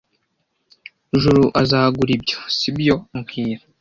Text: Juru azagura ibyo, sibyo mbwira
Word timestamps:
Juru 1.21 1.43
azagura 1.61 2.11
ibyo, 2.17 2.37
sibyo 2.57 2.95
mbwira 3.17 3.61